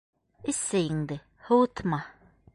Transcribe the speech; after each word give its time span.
Эс 0.53 0.61
сәйеңде, 0.69 1.19
һыуытма... 1.51 2.03